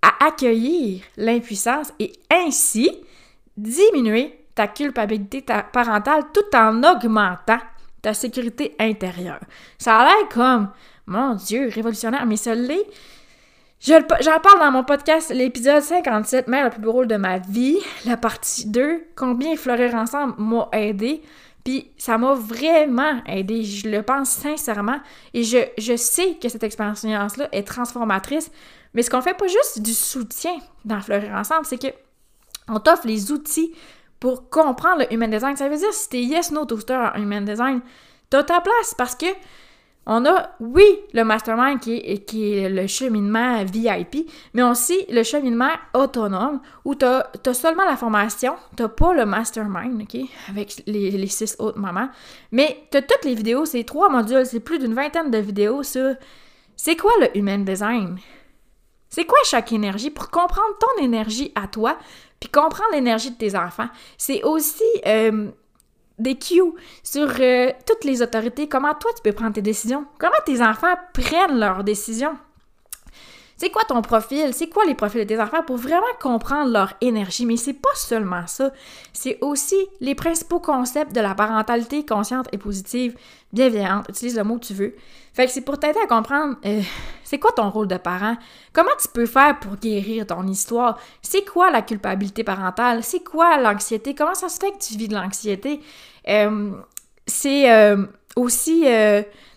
à 0.00 0.26
accueillir 0.26 1.02
l'impuissance 1.16 1.92
et 1.98 2.12
ainsi 2.30 2.90
diminuer 3.56 4.38
ta 4.54 4.66
culpabilité 4.68 5.44
parentale 5.72 6.24
tout 6.32 6.56
en 6.56 6.82
augmentant 6.84 7.58
ta 8.02 8.14
sécurité 8.14 8.74
intérieure. 8.78 9.40
Ça 9.78 9.98
a 9.98 10.04
l'air 10.04 10.28
comme, 10.28 10.70
mon 11.06 11.34
Dieu, 11.34 11.68
révolutionnaire, 11.68 12.26
mais 12.26 12.36
ça 12.36 12.54
l'est. 12.54 12.86
J'en 13.84 14.00
parle 14.40 14.60
dans 14.60 14.70
mon 14.70 14.84
podcast, 14.84 15.30
l'épisode 15.30 15.82
57, 15.82 16.46
Mère 16.46 16.64
le 16.64 16.70
plus 16.70 16.80
beau 16.80 16.92
rôle 16.92 17.08
de 17.08 17.16
ma 17.16 17.38
vie, 17.38 17.78
la 18.04 18.16
partie 18.16 18.66
2, 18.66 19.08
combien 19.16 19.56
fleurir 19.56 19.94
ensemble 19.94 20.34
m'a 20.38 20.68
aidé. 20.72 21.20
Puis 21.64 21.90
ça 21.96 22.16
m'a 22.16 22.34
vraiment 22.34 23.22
aidé, 23.26 23.64
je 23.64 23.88
le 23.88 24.02
pense 24.02 24.30
sincèrement. 24.30 25.00
Et 25.34 25.42
je, 25.42 25.58
je 25.78 25.96
sais 25.96 26.36
que 26.40 26.48
cette 26.48 26.62
expérience-là 26.62 27.48
est 27.52 27.66
transformatrice 27.66 28.50
mais 28.94 29.02
ce 29.02 29.10
qu'on 29.10 29.22
fait 29.22 29.34
pas 29.34 29.46
juste 29.46 29.80
du 29.80 29.94
soutien 29.94 30.56
dans 30.84 31.00
Fleurir 31.00 31.32
Ensemble, 31.32 31.64
c'est 31.64 31.80
que 31.80 31.88
on 32.68 32.78
t'offre 32.78 33.06
les 33.06 33.32
outils 33.32 33.74
pour 34.20 34.48
comprendre 34.50 35.00
le 35.00 35.12
Human 35.12 35.30
Design. 35.30 35.56
Ça 35.56 35.68
veut 35.68 35.76
dire 35.76 35.92
si 35.92 36.08
t'es 36.08 36.22
Yes 36.22 36.52
No 36.52 36.64
Toaster 36.64 37.10
en 37.14 37.20
Human 37.20 37.44
Design, 37.44 37.80
t'as 38.30 38.44
ta 38.44 38.60
place 38.60 38.94
parce 38.96 39.14
que 39.14 39.26
on 40.06 40.26
a, 40.26 40.50
oui, 40.58 40.84
le 41.12 41.22
mastermind 41.22 41.78
qui 41.78 41.96
est, 41.96 42.24
qui 42.24 42.68
le 42.68 42.86
cheminement 42.86 43.64
VIP, 43.64 44.28
mais 44.52 44.62
aussi 44.62 45.06
le 45.08 45.22
cheminement 45.22 45.70
autonome 45.94 46.60
où 46.84 46.94
tu 46.94 47.04
as, 47.04 47.54
seulement 47.54 47.84
la 47.84 47.96
formation, 47.96 48.56
tu 48.76 48.82
pas 48.88 49.14
le 49.14 49.24
mastermind, 49.24 50.02
OK, 50.02 50.20
avec 50.48 50.82
les, 50.86 51.12
les 51.12 51.26
six 51.28 51.54
autres 51.60 51.78
mamans, 51.78 52.08
mais 52.50 52.84
tu 52.90 52.96
as 52.98 53.02
toutes 53.02 53.24
les 53.24 53.34
vidéos, 53.34 53.64
c'est 53.64 53.84
trois 53.84 54.08
modules, 54.08 54.44
c'est 54.44 54.60
plus 54.60 54.78
d'une 54.78 54.94
vingtaine 54.94 55.30
de 55.30 55.38
vidéos 55.38 55.82
sur 55.82 56.16
c'est 56.76 56.96
quoi 56.96 57.12
le 57.20 57.36
Human 57.38 57.64
Design? 57.64 58.18
C'est 59.08 59.24
quoi 59.24 59.38
chaque 59.44 59.72
énergie? 59.72 60.10
Pour 60.10 60.30
comprendre 60.30 60.76
ton 60.80 61.04
énergie 61.04 61.52
à 61.54 61.68
toi, 61.68 61.96
puis 62.40 62.48
comprendre 62.48 62.90
l'énergie 62.92 63.30
de 63.30 63.36
tes 63.36 63.54
enfants? 63.54 63.88
C'est 64.18 64.42
aussi 64.42 64.82
euh, 65.06 65.48
des 66.22 66.38
cues 66.38 66.62
sur 67.02 67.28
euh, 67.40 67.70
toutes 67.86 68.04
les 68.04 68.22
autorités, 68.22 68.68
comment 68.68 68.94
toi 68.94 69.10
tu 69.14 69.22
peux 69.22 69.32
prendre 69.32 69.52
tes 69.52 69.62
décisions, 69.62 70.06
comment 70.18 70.32
tes 70.46 70.62
enfants 70.62 70.94
prennent 71.12 71.58
leurs 71.58 71.84
décisions? 71.84 72.36
C'est 73.62 73.70
quoi 73.70 73.82
ton 73.84 74.02
profil? 74.02 74.52
C'est 74.52 74.68
quoi 74.68 74.84
les 74.84 74.94
profils 74.96 75.20
de 75.20 75.24
tes 75.24 75.40
enfants 75.40 75.62
pour 75.62 75.76
vraiment 75.76 76.02
comprendre 76.20 76.72
leur 76.72 76.94
énergie? 77.00 77.46
Mais 77.46 77.56
c'est 77.56 77.74
pas 77.74 77.94
seulement 77.94 78.44
ça. 78.48 78.72
C'est 79.12 79.38
aussi 79.40 79.76
les 80.00 80.16
principaux 80.16 80.58
concepts 80.58 81.14
de 81.14 81.20
la 81.20 81.36
parentalité 81.36 82.04
consciente 82.04 82.48
et 82.50 82.58
positive, 82.58 83.16
bienveillante. 83.52 84.08
Utilise 84.08 84.36
le 84.36 84.42
mot 84.42 84.58
que 84.58 84.66
tu 84.66 84.74
veux. 84.74 84.96
Fait 85.32 85.46
que 85.46 85.52
c'est 85.52 85.62
pour 85.62 85.78
t'aider 85.78 85.98
à 86.02 86.06
comprendre 86.06 86.56
euh, 86.66 86.82
c'est 87.24 87.38
quoi 87.38 87.52
ton 87.52 87.70
rôle 87.70 87.88
de 87.88 87.96
parent? 87.96 88.36
Comment 88.72 88.90
tu 89.00 89.08
peux 89.08 89.26
faire 89.26 89.58
pour 89.58 89.76
guérir 89.76 90.26
ton 90.26 90.46
histoire? 90.46 90.98
C'est 91.22 91.44
quoi 91.44 91.70
la 91.70 91.82
culpabilité 91.82 92.44
parentale? 92.44 93.02
C'est 93.02 93.24
quoi 93.24 93.58
l'anxiété? 93.58 94.14
Comment 94.14 94.34
ça 94.34 94.48
se 94.48 94.58
fait 94.58 94.70
que 94.72 94.78
tu 94.78 94.96
vis 94.98 95.08
de 95.08 95.14
l'anxiété? 95.14 95.80
Euh, 96.28 96.72
c'est 97.26 97.72
euh, 97.72 98.04
aussi 98.36 98.84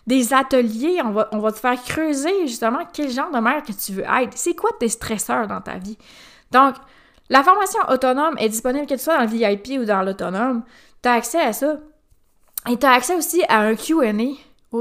des 0.06 0.32
ateliers, 0.32 1.00
on 1.04 1.10
va, 1.10 1.28
on 1.32 1.38
va 1.38 1.52
te 1.52 1.58
faire 1.58 1.82
creuser 1.82 2.46
justement 2.46 2.80
quel 2.92 3.10
genre 3.10 3.30
de 3.30 3.38
mère 3.38 3.62
que 3.62 3.72
tu 3.72 3.92
veux 3.92 4.04
être. 4.04 4.36
C'est 4.36 4.54
quoi 4.54 4.70
tes 4.78 4.88
stresseurs 4.88 5.46
dans 5.46 5.60
ta 5.60 5.78
vie? 5.78 5.98
Donc, 6.52 6.76
la 7.28 7.42
formation 7.42 7.80
autonome 7.88 8.36
est 8.38 8.48
disponible 8.48 8.86
que 8.86 8.94
tu 8.94 9.00
sois 9.00 9.16
dans 9.16 9.22
le 9.22 9.28
VIP 9.28 9.80
ou 9.80 9.84
dans 9.84 10.02
l'autonome. 10.02 10.62
Tu 11.02 11.08
as 11.08 11.14
accès 11.14 11.40
à 11.40 11.52
ça. 11.52 11.78
Et 12.68 12.78
tu 12.78 12.86
as 12.86 12.92
accès 12.92 13.16
aussi 13.16 13.42
à 13.48 13.60
un 13.60 13.74
QA 13.74 14.12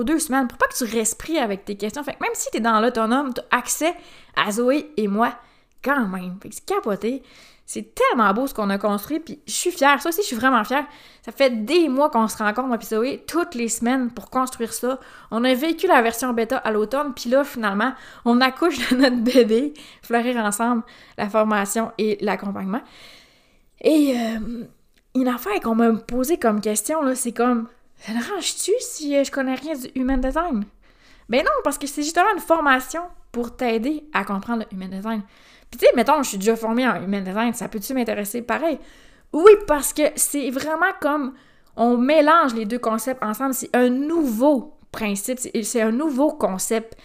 deux 0.04 0.20
semaines 0.20 0.48
pour 0.48 0.58
pas 0.58 0.68
que 0.68 0.76
tu 0.76 0.84
restes 0.84 1.18
pris 1.18 1.38
avec 1.38 1.66
tes 1.66 1.76
questions. 1.76 2.04
Fait 2.04 2.14
que 2.14 2.22
même 2.22 2.34
si 2.34 2.50
tu 2.52 2.58
es 2.58 2.62
dans 2.62 2.80
l'autonome, 2.80 3.34
tu 3.34 3.42
as 3.52 3.58
accès 3.58 3.94
à 4.36 4.52
Zoé 4.52 4.92
et 4.98 5.08
moi 5.08 5.34
quand 5.84 6.08
même. 6.08 6.38
Fait 6.42 6.50
que 6.50 6.56
c'est 6.56 6.66
capoté. 6.66 7.24
C'est 7.68 7.96
tellement 7.96 8.32
beau 8.32 8.46
ce 8.46 8.54
qu'on 8.54 8.70
a 8.70 8.78
construit, 8.78 9.20
puis 9.20 9.40
je 9.48 9.52
suis 9.52 9.72
fière. 9.72 10.00
Ça 10.00 10.10
aussi, 10.10 10.22
je 10.22 10.28
suis 10.28 10.36
vraiment 10.36 10.64
fière. 10.64 10.86
Ça 11.24 11.32
fait 11.32 11.66
des 11.66 11.90
mois 11.90 12.12
qu'on 12.12 12.28
se 12.28 12.38
rencontre, 12.38 12.68
moi 12.68 12.78
puis 12.78 12.88
Zoé, 12.88 13.24
toutes 13.28 13.56
les 13.56 13.70
semaines 13.70 14.12
pour 14.12 14.30
construire 14.30 14.72
ça. 14.72 15.00
On 15.32 15.44
a 15.44 15.52
vécu 15.56 15.88
la 15.88 16.04
version 16.04 16.32
bêta 16.32 16.58
à 16.58 16.72
l'automne, 16.72 17.14
puis 17.16 17.32
là, 17.32 17.44
finalement, 17.44 17.94
on 18.24 18.40
accouche 18.40 18.78
de 18.92 18.98
notre 18.98 19.18
bébé, 19.18 19.74
fleurir 20.04 20.38
ensemble 20.38 20.84
la 21.18 21.28
formation 21.28 21.92
et 21.98 22.20
l'accompagnement. 22.22 22.82
Et 23.82 24.16
euh, 24.16 24.66
une 25.16 25.28
affaire 25.28 25.60
qu'on 25.62 25.76
m'a 25.76 25.92
posée 25.94 26.38
comme 26.38 26.62
question, 26.62 27.02
là, 27.02 27.16
c'est 27.16 27.32
comme, 27.32 27.68
ça 27.98 28.14
dérange-tu 28.14 28.72
si 28.80 29.16
euh, 29.16 29.24
je 29.24 29.32
connais 29.32 29.56
rien 29.56 29.76
du 29.76 29.88
human 29.96 30.20
design? 30.20 30.66
Ben 31.30 31.44
non, 31.44 31.52
parce 31.64 31.78
que 31.78 31.88
c'est 31.88 32.04
justement 32.04 32.34
une 32.34 32.42
formation 32.42 33.02
pour 33.32 33.56
t'aider 33.56 34.04
à 34.14 34.24
comprendre 34.24 34.64
le 34.70 34.76
human 34.76 34.90
design. 34.90 35.22
Puis 35.72 35.80
tu 35.80 35.86
sais, 35.86 35.92
mettons, 35.96 36.22
je 36.24 36.30
suis 36.30 36.38
déjà 36.38 36.56
formée 36.56 36.88
en 36.88 37.02
human 37.02 37.24
design, 37.24 37.54
ça 37.54 37.68
peut-tu 37.68 37.94
m'intéresser 37.94 38.42
pareil? 38.42 38.80
Oui, 39.34 39.52
parce 39.68 39.92
que 39.92 40.04
c'est 40.16 40.50
vraiment 40.52 40.94
comme 41.02 41.34
on 41.76 41.98
mélange 41.98 42.54
les 42.54 42.66
deux 42.66 42.80
concepts 42.80 43.24
ensemble, 43.24 43.54
c'est 43.54 43.76
un 43.76 43.90
nouveau 43.90 44.78
principe, 44.92 45.40
c'est 45.40 45.82
un 45.82 45.92
nouveau 45.92 46.32
concept. 46.32 46.98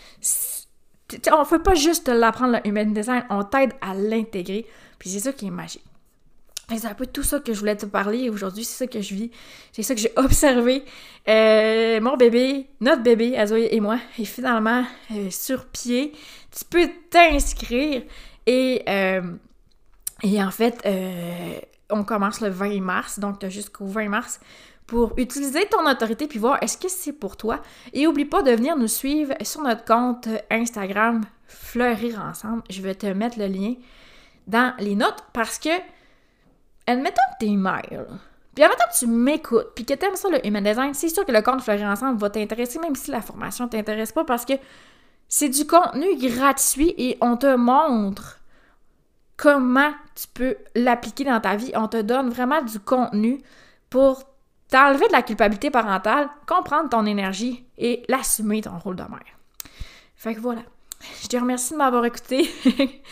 On 1.32 1.40
ne 1.40 1.44
fait 1.44 1.58
pas 1.58 1.74
juste 1.74 2.08
l'apprendre 2.08 2.60
le 2.62 2.68
human 2.68 2.92
design, 2.92 3.24
on 3.30 3.42
t'aide 3.42 3.72
à 3.80 3.94
l'intégrer, 3.94 4.66
puis 4.98 5.10
c'est 5.10 5.20
ça 5.20 5.32
qui 5.32 5.46
est 5.46 5.50
magique. 5.50 5.84
C'est 6.78 6.86
un 6.86 6.94
peu 6.94 7.06
tout 7.06 7.22
ça 7.22 7.40
que 7.40 7.52
je 7.52 7.58
voulais 7.58 7.76
te 7.76 7.86
parler 7.86 8.30
aujourd'hui, 8.30 8.64
c'est 8.64 8.84
ça 8.84 8.86
que 8.86 9.00
je 9.00 9.14
vis, 9.14 9.30
c'est 9.72 9.82
ça 9.82 9.94
que 9.94 10.00
j'ai 10.00 10.12
observé. 10.16 10.84
Euh, 11.28 12.00
mon 12.00 12.16
bébé, 12.16 12.66
notre 12.80 13.02
bébé, 13.02 13.36
Azoé 13.36 13.68
et 13.72 13.80
moi, 13.80 13.98
est 14.18 14.24
finalement 14.24 14.84
euh, 15.12 15.30
sur 15.30 15.66
pied. 15.66 16.12
Tu 16.56 16.64
peux 16.64 16.88
t'inscrire 17.10 18.02
et, 18.46 18.82
euh, 18.88 19.22
et 20.22 20.42
en 20.42 20.50
fait, 20.50 20.86
on 21.90 22.04
commence 22.04 22.40
le 22.40 22.48
20 22.48 22.80
mars, 22.80 23.18
donc 23.18 23.40
tu 23.40 23.46
as 23.46 23.50
jusqu'au 23.50 23.86
20 23.86 24.08
mars 24.08 24.40
pour 24.86 25.14
utiliser 25.18 25.66
ton 25.66 25.88
autorité 25.88 26.26
puis 26.26 26.40
voir 26.40 26.58
est-ce 26.62 26.76
que 26.76 26.88
c'est 26.88 27.12
pour 27.12 27.36
toi. 27.36 27.62
Et 27.92 28.06
oublie 28.06 28.24
pas 28.24 28.42
de 28.42 28.50
venir 28.50 28.76
nous 28.76 28.88
suivre 28.88 29.34
sur 29.42 29.62
notre 29.62 29.84
compte 29.84 30.28
Instagram 30.50 31.22
Fleurir 31.46 32.20
Ensemble. 32.20 32.62
Je 32.70 32.82
vais 32.82 32.94
te 32.94 33.06
mettre 33.06 33.38
le 33.38 33.46
lien 33.46 33.74
dans 34.48 34.74
les 34.78 34.96
notes 34.96 35.24
parce 35.32 35.58
que 35.58 35.70
admettons 36.90 37.22
que 37.32 37.44
t'es 37.44 37.50
mère, 37.52 38.06
puis 38.54 38.64
admettons 38.64 38.84
que 38.92 38.98
tu 38.98 39.06
m'écoutes, 39.06 39.68
puis 39.74 39.84
que 39.84 39.94
t'aimes 39.94 40.16
ça 40.16 40.28
le 40.28 40.44
human 40.46 40.62
design, 40.62 40.94
c'est 40.94 41.08
sûr 41.08 41.24
que 41.24 41.32
le 41.32 41.42
compte 41.42 41.62
Fleurir 41.62 41.86
Ensemble 41.86 42.18
va 42.18 42.30
t'intéresser, 42.30 42.78
même 42.78 42.96
si 42.96 43.10
la 43.10 43.20
formation 43.20 43.68
t'intéresse 43.68 44.12
pas, 44.12 44.24
parce 44.24 44.44
que 44.44 44.54
c'est 45.28 45.48
du 45.48 45.66
contenu 45.66 46.16
gratuit 46.16 46.94
et 46.98 47.16
on 47.20 47.36
te 47.36 47.54
montre 47.54 48.40
comment 49.36 49.92
tu 50.14 50.26
peux 50.34 50.56
l'appliquer 50.74 51.24
dans 51.24 51.40
ta 51.40 51.56
vie. 51.56 51.70
On 51.74 51.88
te 51.88 52.02
donne 52.02 52.28
vraiment 52.28 52.60
du 52.62 52.80
contenu 52.80 53.40
pour 53.88 54.24
t'enlever 54.68 55.06
de 55.06 55.12
la 55.12 55.22
culpabilité 55.22 55.70
parentale, 55.70 56.28
comprendre 56.46 56.90
ton 56.90 57.06
énergie 57.06 57.64
et 57.78 58.02
l'assumer 58.08 58.60
ton 58.60 58.76
rôle 58.78 58.96
de 58.96 59.02
mère. 59.02 59.38
Fait 60.16 60.34
que 60.34 60.40
voilà. 60.40 60.62
Je 61.22 61.28
te 61.28 61.36
remercie 61.36 61.72
de 61.72 61.78
m'avoir 61.78 62.04
écouté. 62.04 62.50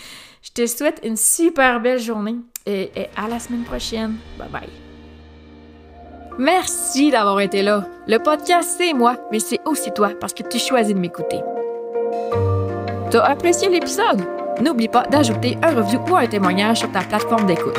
Je 0.43 0.51
te 0.53 0.67
souhaite 0.67 1.01
une 1.05 1.17
super 1.17 1.81
belle 1.81 1.99
journée 1.99 2.37
et, 2.67 2.91
à 3.17 3.29
la 3.29 3.39
semaine 3.39 3.65
prochaine. 3.65 4.17
Bye 4.39 4.49
bye. 4.49 4.69
Merci 6.39 7.11
d'avoir 7.11 7.41
été 7.41 7.63
là. 7.63 7.85
Le 8.07 8.19
podcast, 8.19 8.77
c'est 8.79 8.93
moi, 8.93 9.17
mais 9.33 9.41
c'est 9.41 9.59
aussi 9.65 9.91
toi 9.91 10.11
parce 10.21 10.33
que 10.33 10.45
tu 10.45 10.59
choisis 10.59 10.95
de 10.95 11.01
m'écouter. 11.01 11.41
T'as 13.11 13.25
apprécié 13.25 13.69
l'épisode? 13.69 14.23
N'oublie 14.61 14.89
pas 14.89 15.05
d'ajouter 15.05 15.57
un 15.63 15.75
review 15.75 16.01
ou 16.09 16.17
un 16.17 16.27
témoignage 16.27 16.79
sur 16.79 16.93
ta 16.93 17.01
plateforme 17.01 17.47
d'écoute. 17.47 17.79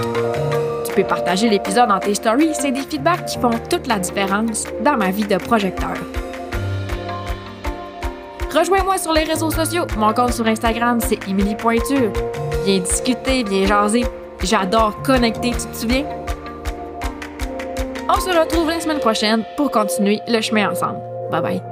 Tu 0.86 0.94
peux 0.94 1.04
partager 1.04 1.50
l'épisode 1.50 1.88
dans 1.88 2.00
tes 2.00 2.16
stories, 2.16 2.54
c'est 2.54 2.72
des 2.72 2.82
feedbacks 2.82 3.26
qui 3.26 3.38
font 3.38 3.52
toute 3.70 3.88
la 3.88 4.00
différence 4.00 4.66
dans 4.84 4.98
ma 4.98 5.12
vie 5.12 5.26
de 5.26 5.38
projecteur. 5.38 5.94
Rejoins-moi 8.54 8.98
sur 8.98 9.14
les 9.14 9.24
réseaux 9.24 9.52
sociaux. 9.52 9.86
Mon 9.98 10.12
compte 10.14 10.34
sur 10.34 10.48
Instagram, 10.48 11.00
c'est 11.00 11.28
Emily 11.28 11.56
Pointure. 11.56 12.12
Viens 12.70 12.82
discuter, 12.82 13.44
viens 13.46 13.66
jaser. 13.66 14.06
J'adore 14.44 15.02
connecter, 15.02 15.50
tu 15.50 15.66
te 15.66 15.76
souviens? 15.76 16.06
On 18.08 18.20
se 18.20 18.30
retrouve 18.30 18.70
la 18.70 18.80
semaine 18.80 19.00
prochaine 19.00 19.44
pour 19.58 19.72
continuer 19.72 20.20
le 20.28 20.40
chemin 20.40 20.70
ensemble. 20.70 21.00
Bye 21.32 21.42
bye. 21.42 21.69